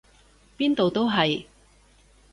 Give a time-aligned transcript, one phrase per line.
[0.57, 1.45] 邊度都係！